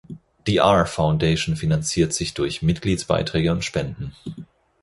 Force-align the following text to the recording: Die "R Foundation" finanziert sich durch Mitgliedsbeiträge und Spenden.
Die 0.47 0.57
"R 0.57 0.87
Foundation" 0.87 1.55
finanziert 1.55 2.11
sich 2.11 2.33
durch 2.33 2.63
Mitgliedsbeiträge 2.63 3.51
und 3.51 3.63
Spenden. 3.63 4.15